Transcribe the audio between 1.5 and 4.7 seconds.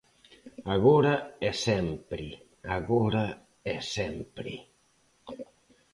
sempre, agora e sempre.